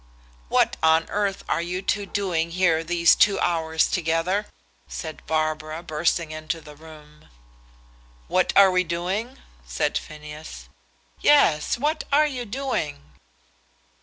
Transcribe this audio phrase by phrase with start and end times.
[0.49, 4.47] "What on earth are you two doing here these two hours together?"
[4.87, 7.27] said Barbara, bursting into the room.
[8.27, 10.69] "What are we doing?" said Phineas.
[11.19, 13.11] "Yes; what are you doing?"